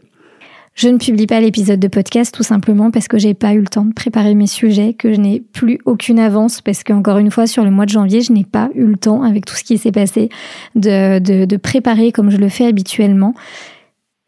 Je 0.73 0.89
ne 0.89 0.97
publie 0.97 1.25
pas 1.25 1.39
l'épisode 1.39 1.79
de 1.79 1.87
podcast 1.87 2.35
tout 2.35 2.43
simplement 2.43 2.91
parce 2.91 3.07
que 3.07 3.17
j'ai 3.17 3.33
pas 3.33 3.53
eu 3.53 3.61
le 3.61 3.67
temps 3.67 3.85
de 3.85 3.93
préparer 3.93 4.35
mes 4.35 4.47
sujets, 4.47 4.93
que 4.93 5.13
je 5.13 5.21
n'ai 5.21 5.39
plus 5.39 5.79
aucune 5.85 6.19
avance 6.19 6.59
parce 6.59 6.83
qu'encore 6.83 7.17
une 7.17 7.31
fois 7.31 7.47
sur 7.47 7.63
le 7.63 7.71
mois 7.71 7.85
de 7.85 7.91
janvier, 7.91 8.19
je 8.19 8.33
n'ai 8.33 8.43
pas 8.43 8.69
eu 8.75 8.83
le 8.83 8.97
temps 8.97 9.23
avec 9.23 9.45
tout 9.45 9.55
ce 9.55 9.63
qui 9.63 9.77
s'est 9.77 9.93
passé 9.93 10.27
de 10.75 11.55
préparer 11.55 12.11
comme 12.11 12.29
je 12.29 12.37
le 12.37 12.49
fais 12.49 12.65
habituellement. 12.65 13.33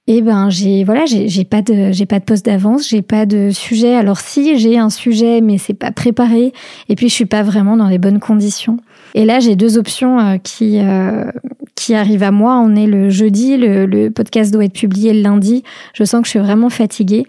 Et 0.10 0.22
ben 0.22 0.50
j'ai 0.50 0.86
voilà 0.86 1.06
j'ai 1.06 1.28
j'ai 1.28 1.44
pas 1.44 1.62
de 1.62 1.92
j'ai 1.92 2.06
pas 2.06 2.20
de 2.20 2.24
poste 2.24 2.46
d'avance 2.46 2.88
j'ai 2.88 3.02
pas 3.02 3.26
de 3.26 3.50
sujet. 3.50 3.94
Alors 3.94 4.20
si 4.20 4.58
j'ai 4.58 4.78
un 4.78 4.90
sujet 4.90 5.42
mais 5.42 5.58
c'est 5.58 5.74
pas 5.74 5.92
préparé 5.92 6.54
et 6.88 6.96
puis 6.96 7.10
je 7.10 7.14
suis 7.14 7.26
pas 7.26 7.44
vraiment 7.44 7.76
dans 7.76 7.88
les 7.90 7.98
bonnes 7.98 8.20
conditions. 8.20 8.78
Et 9.16 9.26
là 9.26 9.42
j'ai 9.42 9.58
deux 9.58 9.78
options 9.78 10.18
euh, 10.20 10.38
qui 10.38 10.80
euh, 10.80 11.30
qui 11.76 11.94
arrivent 11.94 12.24
à 12.24 12.32
moi. 12.32 12.58
On 12.58 12.74
est 12.74 12.88
le 12.88 13.10
jeudi 13.10 13.58
le, 13.58 13.86
le 13.86 14.10
podcast 14.10 14.54
doit 14.54 14.64
être 14.64 14.74
publié 14.74 15.14
le 15.14 15.22
lundi. 15.22 15.64
Je 15.94 16.06
sens 16.06 16.22
que 16.22 16.28
je 16.28 16.32
suis 16.32 16.40
vraiment 16.40 16.70
fatiguée. 16.70 17.26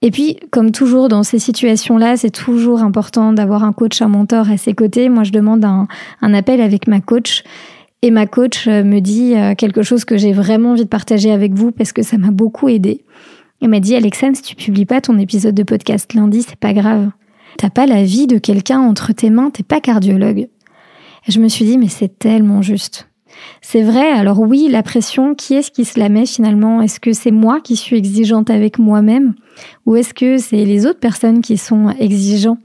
Et 0.00 0.12
puis, 0.12 0.36
comme 0.50 0.70
toujours 0.70 1.08
dans 1.08 1.24
ces 1.24 1.40
situations-là, 1.40 2.16
c'est 2.16 2.30
toujours 2.30 2.82
important 2.82 3.32
d'avoir 3.32 3.64
un 3.64 3.72
coach, 3.72 4.00
un 4.00 4.06
mentor 4.06 4.48
à 4.48 4.56
ses 4.56 4.72
côtés. 4.72 5.08
Moi, 5.08 5.24
je 5.24 5.32
demande 5.32 5.64
un, 5.64 5.88
un 6.22 6.34
appel 6.34 6.60
avec 6.60 6.86
ma 6.86 7.00
coach. 7.00 7.42
Et 8.02 8.10
ma 8.10 8.26
coach 8.26 8.68
euh, 8.68 8.84
me 8.84 9.00
dit 9.00 9.34
euh, 9.34 9.54
quelque 9.54 9.82
chose 9.82 10.04
que 10.04 10.16
j'ai 10.16 10.32
vraiment 10.32 10.72
envie 10.72 10.84
de 10.84 10.88
partager 10.88 11.32
avec 11.32 11.54
vous 11.54 11.72
parce 11.72 11.92
que 11.92 12.02
ça 12.02 12.16
m'a 12.16 12.30
beaucoup 12.30 12.68
aidé. 12.68 13.04
Elle 13.60 13.70
m'a 13.70 13.80
dit, 13.80 13.96
Alexandre, 13.96 14.36
si 14.36 14.42
tu 14.42 14.54
publies 14.54 14.86
pas 14.86 15.00
ton 15.00 15.18
épisode 15.18 15.54
de 15.54 15.64
podcast 15.64 16.14
lundi, 16.14 16.42
c'est 16.42 16.58
pas 16.58 16.72
grave. 16.72 17.10
T'as 17.56 17.70
pas 17.70 17.86
la 17.86 18.04
vie 18.04 18.28
de 18.28 18.38
quelqu'un 18.38 18.78
entre 18.78 19.12
tes 19.12 19.30
mains, 19.30 19.50
t'es 19.50 19.64
pas 19.64 19.80
cardiologue. 19.80 20.48
Et 21.26 21.32
je 21.32 21.40
me 21.40 21.48
suis 21.48 21.64
dit, 21.64 21.76
mais 21.76 21.88
c'est 21.88 22.20
tellement 22.20 22.62
juste. 22.62 23.08
C'est 23.60 23.82
vrai, 23.82 24.10
alors 24.10 24.38
oui, 24.38 24.68
la 24.70 24.84
pression, 24.84 25.34
qui 25.34 25.54
est-ce 25.54 25.72
qui 25.72 25.84
se 25.84 25.98
la 25.98 26.08
met 26.08 26.26
finalement? 26.26 26.80
Est-ce 26.82 27.00
que 27.00 27.12
c'est 27.12 27.32
moi 27.32 27.60
qui 27.60 27.74
suis 27.74 27.96
exigeante 27.96 28.48
avec 28.48 28.78
moi-même? 28.78 29.34
Ou 29.86 29.96
est-ce 29.96 30.14
que 30.14 30.38
c'est 30.38 30.64
les 30.64 30.86
autres 30.86 31.00
personnes 31.00 31.40
qui 31.40 31.56
sont 31.56 31.90
exigeants, 31.98 32.58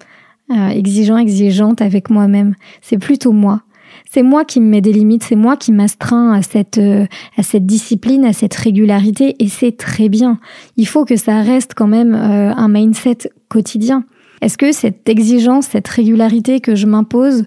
euh, 0.51 0.69
exigeants, 0.69 1.17
exigeantes 1.17 1.81
avec 1.81 2.11
moi-même? 2.11 2.53
C'est 2.81 2.99
plutôt 2.99 3.31
moi. 3.31 3.63
C'est 4.13 4.21
moi 4.21 4.45
qui 4.45 4.61
me 4.61 4.67
mets 4.67 4.81
des 4.81 4.93
limites, 4.93 5.23
c'est 5.23 5.35
moi 5.35 5.57
qui 5.57 5.71
m'astreins 5.71 6.33
à 6.33 6.43
cette, 6.43 6.77
euh, 6.77 7.07
à 7.35 7.41
cette 7.41 7.65
discipline, 7.65 8.25
à 8.25 8.33
cette 8.33 8.53
régularité, 8.53 9.35
et 9.39 9.47
c'est 9.47 9.75
très 9.75 10.07
bien. 10.07 10.37
Il 10.77 10.87
faut 10.87 11.03
que 11.03 11.15
ça 11.15 11.41
reste 11.41 11.71
quand 11.75 11.87
même 11.87 12.13
euh, 12.13 12.53
un 12.53 12.67
mindset 12.67 13.31
quotidien. 13.49 14.03
Est-ce 14.43 14.59
que 14.59 14.71
cette 14.71 15.09
exigence, 15.09 15.65
cette 15.65 15.87
régularité 15.87 16.59
que 16.59 16.75
je 16.75 16.85
m'impose 16.85 17.45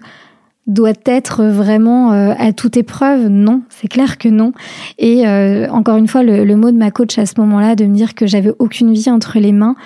doit 0.65 0.91
être 1.05 1.45
vraiment 1.45 2.11
euh, 2.11 2.33
à 2.37 2.51
toute 2.51 2.75
épreuve? 2.75 3.29
Non, 3.29 3.61
c'est 3.69 3.87
clair 3.87 4.17
que 4.17 4.27
non. 4.27 4.51
Et 4.99 5.25
encore 5.69 5.95
une 5.95 6.09
fois, 6.09 6.21
le, 6.21 6.43
le, 6.43 6.55
mot 6.57 6.71
de 6.71 6.77
ma 6.77 6.91
coach 6.91 7.17
à 7.17 7.25
ce 7.25 7.35
moment-là, 7.37 7.77
de 7.77 7.85
me 7.85 7.95
dire 7.95 8.13
que 8.13 8.27
j'avais 8.27 8.51
aucune 8.59 8.91
vie 8.91 9.09
entre 9.09 9.39
les 9.39 9.53
mains, 9.53 9.77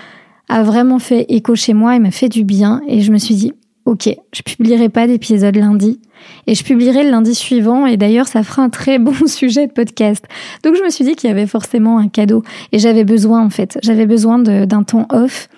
a 0.50 0.64
vraiment 0.64 0.98
fait 0.98 1.28
écho 1.30 1.54
chez 1.54 1.76
moi 1.76 1.96
et 1.96 2.00
m'a 2.00 2.10
fait 2.10 2.28
du 2.28 2.44
bien. 2.44 2.82
Et 2.88 3.02
je 3.02 3.12
me 3.12 3.20
suis 3.20 3.36
dit, 3.36 3.54
ok, 3.86 4.10
je 4.34 4.42
publierai 4.42 4.90
pas 4.90 5.08
d'épisode 5.08 5.56
lundi. 5.56 6.00
Et 6.48 6.54
je 6.54 6.64
publierai 6.64 7.04
le 7.04 7.10
lundi 7.10 7.34
suivant 7.34 7.88
et 7.88 7.98
d'ailleurs 7.98 8.28
ça 8.28 8.44
fera 8.44 8.62
un 8.62 8.70
très 8.70 9.00
bon 9.00 9.14
sujet 9.26 9.68
de 9.68 9.72
podcast. 9.72 10.26
Donc 10.64 10.76
je 10.76 10.84
me 10.84 10.90
suis 10.90 11.04
dit 11.04 11.16
qu'il 11.16 11.30
y 11.30 11.32
avait 11.32 11.48
forcément 11.48 11.98
un 11.98 12.08
cadeau. 12.08 12.44
Et 12.72 12.80
j'avais 12.80 13.04
besoin 13.04 13.44
en 13.44 13.50
fait, 13.50 13.80
j'avais 13.84 14.06
besoin 14.06 14.40
d'un 14.40 14.84
temps 14.84 15.08
off. 15.12 15.50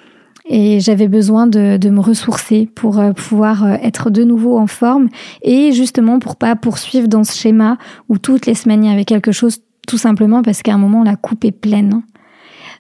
Et 0.46 0.82
j'avais 0.82 1.08
besoin 1.08 1.48
de, 1.48 1.78
de, 1.78 1.90
me 1.90 2.02
ressourcer 2.02 2.68
pour 2.76 3.00
euh, 3.00 3.14
pouvoir 3.14 3.64
euh, 3.64 3.76
être 3.82 4.10
de 4.10 4.26
nouveau 4.26 4.58
en 4.58 4.68
forme. 4.68 5.08
Et 5.42 5.72
justement 5.72 6.20
pour 6.20 6.36
pas 6.36 6.58
poursuivre 6.58 7.08
dans 7.08 7.24
ce 7.24 7.34
schéma 7.34 7.78
où 8.10 8.18
toutes 8.18 8.46
les 8.46 8.54
semaines 8.54 8.84
il 8.84 8.90
y 8.90 8.94
avait 8.94 9.06
quelque 9.06 9.32
chose 9.32 9.60
tout 9.88 9.98
simplement 9.98 10.42
parce 10.42 10.62
qu'à 10.62 10.74
un 10.74 10.78
moment 10.78 11.04
la 11.04 11.16
coupe 11.16 11.46
est 11.46 11.54
pleine. 11.54 12.04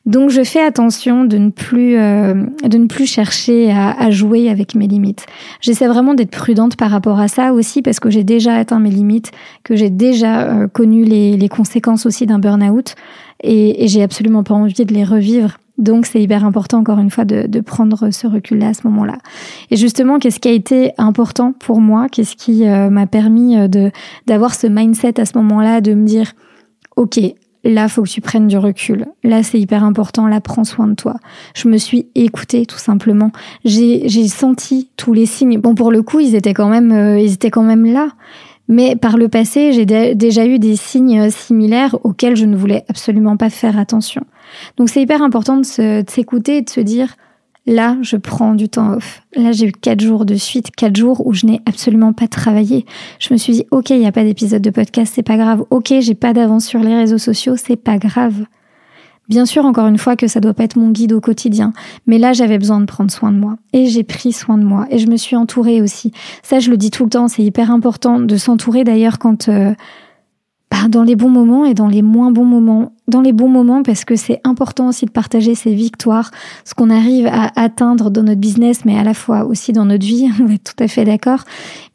Donc 0.05 0.31
je 0.31 0.43
fais 0.43 0.61
attention 0.61 1.23
de 1.23 1.37
ne 1.37 1.49
plus 1.49 1.97
euh, 1.97 2.33
de 2.65 2.77
ne 2.77 2.87
plus 2.87 3.05
chercher 3.05 3.71
à, 3.71 3.91
à, 3.91 4.11
jouer 4.11 4.49
avec 4.49 4.75
mes 4.75 4.87
limites. 4.87 5.25
J'essaie 5.61 5.87
vraiment 5.87 6.13
d'être 6.13 6.31
prudente 6.31 6.75
par 6.75 6.91
rapport 6.91 7.19
à 7.21 7.29
ça 7.29 7.53
aussi 7.53 7.81
parce 7.81 8.01
que 8.01 8.09
j'ai 8.09 8.25
déjà 8.25 8.55
atteint 8.55 8.79
mes 8.79 8.89
limites, 8.89 9.31
que 9.63 9.77
j'ai 9.77 9.89
déjà 9.89 10.41
euh, 10.41 10.67
connu 10.67 11.05
les, 11.05 11.37
les, 11.37 11.47
conséquences 11.49 12.05
aussi 12.05 12.25
d'un 12.25 12.39
burn-out 12.39 12.95
et, 13.41 13.85
et 13.85 13.87
j'ai 13.87 14.03
absolument 14.03 14.43
pas 14.43 14.55
envie 14.55 14.73
de 14.85 14.93
les 14.93 15.05
revivre. 15.05 15.57
Donc 15.77 16.05
c'est 16.05 16.21
hyper 16.21 16.43
important 16.43 16.79
encore 16.79 16.99
une 16.99 17.09
fois 17.09 17.23
de, 17.23 17.47
de 17.47 17.59
prendre 17.61 18.11
ce 18.11 18.27
recul-là 18.27 18.67
à 18.69 18.73
ce 18.73 18.85
moment-là. 18.87 19.17
Et 19.71 19.77
justement, 19.77 20.19
qu'est-ce 20.19 20.41
qui 20.41 20.49
a 20.49 20.51
été 20.51 20.91
important 20.97 21.53
pour 21.53 21.79
moi? 21.79 22.09
Qu'est-ce 22.09 22.35
qui 22.35 22.67
euh, 22.67 22.89
m'a 22.89 23.07
permis 23.07 23.69
de 23.69 23.89
d'avoir 24.27 24.53
ce 24.53 24.67
mindset 24.67 25.21
à 25.21 25.25
ce 25.25 25.37
moment-là, 25.37 25.79
de 25.79 25.93
me 25.93 26.05
dire 26.05 26.33
ok, 26.97 27.19
là, 27.63 27.87
faut 27.87 28.03
que 28.03 28.09
tu 28.09 28.21
prennes 28.21 28.47
du 28.47 28.57
recul. 28.57 29.07
Là, 29.23 29.43
c'est 29.43 29.59
hyper 29.59 29.83
important. 29.83 30.27
Là, 30.27 30.41
prends 30.41 30.63
soin 30.63 30.87
de 30.87 30.95
toi. 30.95 31.15
Je 31.55 31.67
me 31.67 31.77
suis 31.77 32.07
écoutée, 32.15 32.65
tout 32.65 32.77
simplement. 32.77 33.31
J'ai, 33.63 34.07
j'ai 34.07 34.27
senti 34.27 34.89
tous 34.97 35.13
les 35.13 35.25
signes. 35.25 35.59
Bon, 35.59 35.75
pour 35.75 35.91
le 35.91 36.01
coup, 36.01 36.19
ils 36.19 36.35
étaient 36.35 36.53
quand 36.53 36.69
même, 36.69 36.91
euh, 36.91 37.19
ils 37.19 37.33
étaient 37.33 37.51
quand 37.51 37.63
même 37.63 37.85
là. 37.85 38.09
Mais 38.69 38.95
par 38.95 39.17
le 39.17 39.27
passé, 39.27 39.73
j'ai 39.73 39.85
déjà 40.15 40.45
eu 40.45 40.57
des 40.57 40.77
signes 40.77 41.29
similaires 41.29 41.97
auxquels 42.05 42.37
je 42.37 42.45
ne 42.45 42.55
voulais 42.55 42.85
absolument 42.87 43.35
pas 43.35 43.49
faire 43.49 43.77
attention. 43.77 44.23
Donc, 44.77 44.89
c'est 44.89 45.01
hyper 45.01 45.21
important 45.21 45.57
de, 45.57 46.01
de 46.01 46.09
s'écouter 46.09 46.57
et 46.57 46.61
de 46.61 46.69
se 46.69 46.79
dire, 46.79 47.15
Là, 47.65 47.97
je 48.01 48.17
prends 48.17 48.55
du 48.55 48.67
temps 48.67 48.93
off. 48.93 49.21
Là, 49.35 49.53
j'ai 49.53 49.67
eu 49.67 49.71
quatre 49.71 50.01
jours 50.01 50.25
de 50.25 50.35
suite, 50.35 50.71
quatre 50.75 50.97
jours 50.97 51.25
où 51.25 51.33
je 51.33 51.45
n'ai 51.45 51.61
absolument 51.65 52.11
pas 52.11 52.27
travaillé. 52.27 52.85
Je 53.19 53.33
me 53.33 53.37
suis 53.37 53.53
dit, 53.53 53.65
ok, 53.71 53.91
il 53.91 53.99
n'y 53.99 54.07
a 54.07 54.11
pas 54.11 54.25
d'épisode 54.25 54.61
de 54.61 54.69
podcast, 54.69 55.13
c'est 55.15 55.23
pas 55.23 55.37
grave. 55.37 55.63
Ok, 55.69 55.93
j'ai 55.99 56.13
pas 56.13 56.33
d'avance 56.33 56.65
sur 56.65 56.81
les 56.81 56.93
réseaux 56.93 57.17
sociaux, 57.17 57.55
c'est 57.55 57.77
pas 57.77 57.97
grave. 57.97 58.45
Bien 59.29 59.45
sûr, 59.45 59.65
encore 59.65 59.87
une 59.87 59.97
fois, 59.97 60.17
que 60.17 60.27
ça 60.27 60.41
doit 60.41 60.53
pas 60.53 60.65
être 60.65 60.75
mon 60.75 60.91
guide 60.91 61.13
au 61.13 61.21
quotidien. 61.21 61.71
Mais 62.05 62.17
là, 62.17 62.33
j'avais 62.33 62.57
besoin 62.57 62.81
de 62.81 62.85
prendre 62.85 63.09
soin 63.09 63.31
de 63.31 63.37
moi. 63.37 63.55
Et 63.71 63.85
j'ai 63.85 64.03
pris 64.03 64.33
soin 64.33 64.57
de 64.57 64.63
moi. 64.63 64.85
Et 64.89 64.99
je 64.99 65.07
me 65.07 65.15
suis 65.15 65.37
entourée 65.37 65.81
aussi. 65.81 66.11
Ça, 66.41 66.59
je 66.59 66.69
le 66.69 66.75
dis 66.75 66.91
tout 66.91 67.05
le 67.05 67.09
temps, 67.09 67.29
c'est 67.29 67.43
hyper 67.43 67.71
important 67.71 68.19
de 68.19 68.35
s'entourer 68.35 68.83
d'ailleurs 68.83 69.19
quand, 69.19 69.47
euh, 69.47 69.73
bah, 70.73 70.87
dans 70.89 71.03
les 71.03 71.15
bons 71.15 71.29
moments 71.29 71.65
et 71.65 71.75
dans 71.75 71.87
les 71.87 72.01
moins 72.01 72.31
bons 72.31 72.45
moments. 72.45 72.93
Dans 73.07 73.21
les 73.21 73.31
bons 73.31 73.47
moments 73.47 73.83
parce 73.83 74.05
que 74.05 74.15
c'est 74.15 74.41
important 74.43 74.87
aussi 74.87 75.05
de 75.05 75.11
partager 75.11 75.53
ses 75.53 75.75
victoires, 75.75 76.31
ce 76.65 76.73
qu'on 76.73 76.89
arrive 76.89 77.27
à 77.27 77.51
atteindre 77.55 78.09
dans 78.09 78.23
notre 78.23 78.39
business, 78.41 78.83
mais 78.83 78.97
à 78.97 79.03
la 79.03 79.13
fois 79.13 79.45
aussi 79.45 79.71
dans 79.71 79.85
notre 79.85 80.03
vie, 80.03 80.31
on 80.41 80.47
est 80.47 80.63
tout 80.63 80.83
à 80.83 80.87
fait 80.87 81.05
d'accord. 81.05 81.43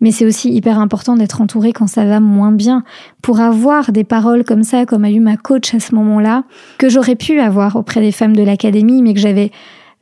Mais 0.01 0.13
c'est 0.13 0.25
aussi 0.25 0.53
hyper 0.53 0.79
important 0.79 1.17
d'être 1.17 1.41
entouré 1.41 1.73
quand 1.73 1.89
ça 1.89 2.05
va 2.05 2.21
moins 2.21 2.53
bien, 2.53 2.85
pour 3.21 3.41
avoir 3.41 3.91
des 3.91 4.05
paroles 4.05 4.45
comme 4.45 4.63
ça, 4.63 4.87
comme 4.87 5.05
a 5.05 5.11
eu 5.11 5.19
ma 5.19 5.37
coach 5.37 5.75
à 5.75 5.81
ce 5.81 5.97
moment-là, 5.97 6.45
que 6.79 6.89
j'aurais 6.89 7.17
pu 7.17 7.41
avoir 7.41 7.75
auprès 7.75 8.01
des 8.01 8.13
femmes 8.13 8.37
de 8.37 8.45
l'académie, 8.45 9.03
mais 9.03 9.13
que 9.13 9.21
j'avais 9.21 9.51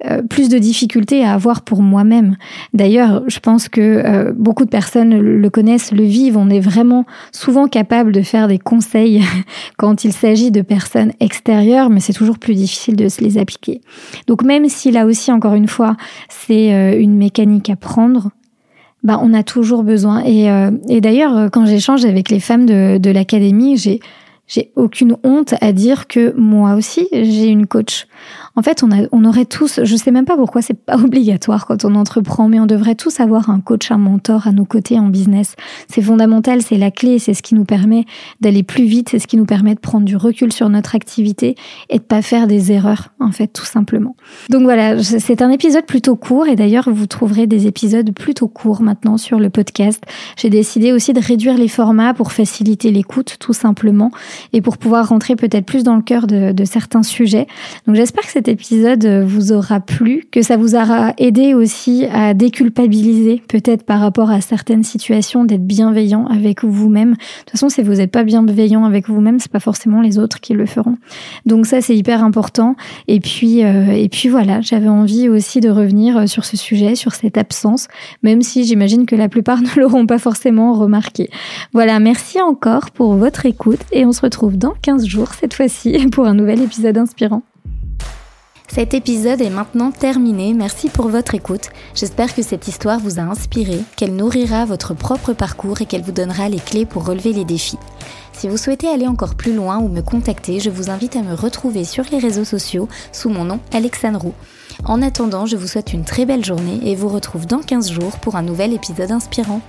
euh, 0.04 0.20
plus 0.20 0.50
de 0.50 0.58
difficultés 0.58 1.24
à 1.24 1.32
avoir 1.32 1.62
pour 1.62 1.80
moi-même. 1.80 2.36
D'ailleurs, 2.74 3.22
je 3.28 3.38
pense 3.38 3.70
que 3.70 3.80
euh, 3.80 4.30
beaucoup 4.36 4.66
de 4.66 4.70
personnes 4.70 5.18
le 5.18 5.48
connaissent, 5.48 5.90
le 5.90 6.02
vivent. 6.02 6.36
On 6.36 6.50
est 6.50 6.60
vraiment 6.60 7.06
souvent 7.32 7.66
capable 7.66 8.12
de 8.12 8.20
faire 8.20 8.46
des 8.46 8.58
conseils 8.58 9.22
quand 9.78 10.04
il 10.04 10.12
s'agit 10.12 10.50
de 10.50 10.60
personnes 10.60 11.12
extérieures, 11.18 11.88
mais 11.88 12.00
c'est 12.00 12.12
toujours 12.12 12.38
plus 12.38 12.52
difficile 12.52 12.94
de 12.94 13.08
se 13.08 13.24
les 13.24 13.38
appliquer. 13.38 13.80
Donc 14.26 14.42
même 14.42 14.68
si 14.68 14.90
là 14.90 15.06
aussi, 15.06 15.32
encore 15.32 15.54
une 15.54 15.68
fois, 15.68 15.96
c'est 16.28 16.74
euh, 16.74 17.00
une 17.00 17.16
mécanique 17.16 17.70
à 17.70 17.76
prendre, 17.76 18.32
bah, 19.02 19.18
on 19.22 19.32
a 19.32 19.42
toujours 19.42 19.82
besoin. 19.82 20.22
Et, 20.26 20.48
et 20.88 21.00
d'ailleurs, 21.00 21.48
quand 21.50 21.64
j'échange 21.64 22.04
avec 22.04 22.28
les 22.28 22.40
femmes 22.40 22.66
de, 22.66 22.98
de 22.98 23.10
l'académie, 23.10 23.78
j'ai 23.78 24.00
j'ai 24.46 24.70
aucune 24.76 25.16
honte 25.24 25.54
à 25.60 25.72
dire 25.72 26.06
que 26.06 26.32
moi 26.36 26.74
aussi 26.74 27.08
j'ai 27.12 27.46
une 27.46 27.66
coach. 27.66 28.06
En 28.56 28.62
fait, 28.62 28.82
on, 28.82 28.90
a, 28.90 29.06
on 29.12 29.24
aurait 29.24 29.44
tous, 29.44 29.80
je 29.82 29.96
sais 29.96 30.10
même 30.10 30.24
pas 30.24 30.36
pourquoi 30.36 30.62
c'est 30.62 30.74
pas 30.74 30.96
obligatoire 31.04 31.66
quand 31.66 31.84
on 31.84 31.94
entreprend, 31.94 32.48
mais 32.48 32.58
on 32.58 32.66
devrait 32.66 32.94
tous 32.94 33.20
avoir 33.20 33.50
un 33.50 33.60
coach, 33.60 33.90
un 33.90 33.98
mentor 33.98 34.46
à 34.46 34.52
nos 34.52 34.64
côtés 34.64 34.98
en 34.98 35.08
business. 35.08 35.54
C'est 35.88 36.02
fondamental, 36.02 36.62
c'est 36.62 36.78
la 36.78 36.90
clé, 36.90 37.18
c'est 37.18 37.34
ce 37.34 37.42
qui 37.42 37.54
nous 37.54 37.64
permet 37.64 38.04
d'aller 38.40 38.62
plus 38.62 38.84
vite, 38.84 39.10
c'est 39.10 39.18
ce 39.18 39.26
qui 39.26 39.36
nous 39.36 39.44
permet 39.44 39.74
de 39.74 39.80
prendre 39.80 40.04
du 40.04 40.16
recul 40.16 40.52
sur 40.52 40.68
notre 40.68 40.94
activité 40.94 41.54
et 41.90 41.98
de 41.98 42.02
pas 42.02 42.22
faire 42.22 42.46
des 42.46 42.72
erreurs, 42.72 43.10
en 43.20 43.30
fait, 43.30 43.48
tout 43.48 43.64
simplement. 43.64 44.16
Donc 44.48 44.62
voilà, 44.62 45.02
c'est 45.02 45.42
un 45.42 45.50
épisode 45.50 45.84
plutôt 45.84 46.16
court 46.16 46.46
et 46.46 46.56
d'ailleurs 46.56 46.88
vous 46.90 47.06
trouverez 47.06 47.46
des 47.46 47.66
épisodes 47.66 48.12
plutôt 48.12 48.48
courts 48.48 48.82
maintenant 48.82 49.18
sur 49.18 49.38
le 49.38 49.50
podcast. 49.50 50.02
J'ai 50.36 50.50
décidé 50.50 50.92
aussi 50.92 51.12
de 51.12 51.20
réduire 51.20 51.58
les 51.58 51.68
formats 51.68 52.14
pour 52.14 52.32
faciliter 52.32 52.90
l'écoute, 52.90 53.36
tout 53.38 53.52
simplement 53.52 54.10
et 54.52 54.60
pour 54.60 54.78
pouvoir 54.78 55.08
rentrer 55.08 55.36
peut-être 55.36 55.66
plus 55.66 55.84
dans 55.84 55.96
le 55.96 56.02
cœur 56.02 56.26
de, 56.26 56.54
certains 56.64 57.02
sujets. 57.02 57.46
Donc 57.86 57.96
j'espère 57.96 58.24
que 58.24 58.30
cet 58.46 58.60
épisode 58.60 59.04
vous 59.24 59.50
aura 59.50 59.80
plu, 59.80 60.22
que 60.30 60.40
ça 60.40 60.56
vous 60.56 60.76
aura 60.76 61.14
aidé 61.18 61.54
aussi 61.54 62.04
à 62.12 62.32
déculpabiliser 62.32 63.42
peut-être 63.48 63.82
par 63.82 63.98
rapport 63.98 64.30
à 64.30 64.40
certaines 64.40 64.84
situations, 64.84 65.44
d'être 65.44 65.66
bienveillant 65.66 66.26
avec 66.26 66.62
vous-même. 66.62 67.14
De 67.14 67.16
toute 67.40 67.50
façon, 67.50 67.68
si 67.68 67.82
vous 67.82 67.94
n'êtes 67.94 68.12
pas 68.12 68.22
bienveillant 68.22 68.84
avec 68.84 69.08
vous-même, 69.08 69.40
c'est 69.40 69.50
pas 69.50 69.58
forcément 69.58 70.00
les 70.00 70.20
autres 70.20 70.38
qui 70.38 70.52
le 70.52 70.64
feront. 70.64 70.96
Donc 71.44 71.66
ça, 71.66 71.80
c'est 71.80 71.96
hyper 71.96 72.22
important. 72.22 72.76
Et 73.08 73.18
puis, 73.18 73.64
euh, 73.64 73.90
et 73.90 74.08
puis 74.08 74.28
voilà, 74.28 74.60
j'avais 74.60 74.86
envie 74.86 75.28
aussi 75.28 75.58
de 75.58 75.68
revenir 75.68 76.28
sur 76.28 76.44
ce 76.44 76.56
sujet, 76.56 76.94
sur 76.94 77.14
cette 77.14 77.38
absence, 77.38 77.88
même 78.22 78.42
si 78.42 78.62
j'imagine 78.62 79.06
que 79.06 79.16
la 79.16 79.28
plupart 79.28 79.60
ne 79.60 79.80
l'auront 79.80 80.06
pas 80.06 80.18
forcément 80.18 80.72
remarqué. 80.74 81.30
Voilà, 81.72 81.98
merci 81.98 82.40
encore 82.40 82.92
pour 82.92 83.14
votre 83.14 83.44
écoute 83.44 83.80
et 83.90 84.06
on 84.06 84.12
se 84.12 84.20
retrouve 84.20 84.56
dans 84.56 84.74
15 84.82 85.04
jours 85.04 85.34
cette 85.34 85.54
fois-ci 85.54 86.06
pour 86.12 86.26
un 86.26 86.34
nouvel 86.34 86.62
épisode 86.62 86.96
inspirant. 86.96 87.42
Cet 88.68 88.92
épisode 88.94 89.40
est 89.40 89.50
maintenant 89.50 89.90
terminé, 89.90 90.52
merci 90.52 90.88
pour 90.88 91.08
votre 91.08 91.34
écoute. 91.34 91.70
J'espère 91.94 92.34
que 92.34 92.42
cette 92.42 92.68
histoire 92.68 93.00
vous 93.00 93.18
a 93.18 93.22
inspiré, 93.22 93.80
qu'elle 93.96 94.14
nourrira 94.14 94.66
votre 94.66 94.92
propre 94.92 95.32
parcours 95.32 95.80
et 95.80 95.86
qu'elle 95.86 96.02
vous 96.02 96.12
donnera 96.12 96.48
les 96.48 96.58
clés 96.58 96.84
pour 96.84 97.06
relever 97.06 97.32
les 97.32 97.44
défis. 97.44 97.78
Si 98.32 98.48
vous 98.48 98.58
souhaitez 98.58 98.88
aller 98.88 99.06
encore 99.06 99.34
plus 99.34 99.54
loin 99.54 99.78
ou 99.78 99.88
me 99.88 100.02
contacter, 100.02 100.60
je 100.60 100.68
vous 100.68 100.90
invite 100.90 101.16
à 101.16 101.22
me 101.22 101.34
retrouver 101.34 101.84
sur 101.84 102.04
les 102.12 102.18
réseaux 102.18 102.44
sociaux 102.44 102.88
sous 103.12 103.30
mon 103.30 103.44
nom 103.44 103.60
Alexandre 103.72 104.20
Roux. 104.20 104.34
En 104.84 105.00
attendant, 105.00 105.46
je 105.46 105.56
vous 105.56 105.68
souhaite 105.68 105.94
une 105.94 106.04
très 106.04 106.26
belle 106.26 106.44
journée 106.44 106.80
et 106.84 106.96
vous 106.96 107.08
retrouve 107.08 107.46
dans 107.46 107.60
15 107.60 107.90
jours 107.90 108.18
pour 108.18 108.36
un 108.36 108.42
nouvel 108.42 108.74
épisode 108.74 109.10
inspirant. 109.10 109.62